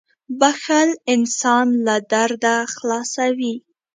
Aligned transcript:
•بښل 0.39 0.89
انسان 1.13 1.67
له 1.85 1.95
درده 2.11 2.55
خلاصوي. 2.75 3.55